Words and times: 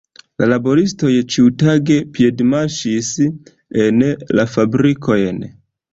La 0.41 0.45
laboristoj 0.51 1.11
ĉiutage 1.35 1.99
piedmarŝis 2.17 3.11
en 3.85 4.03
la 4.39 4.47
fabrikojn. 4.55 5.43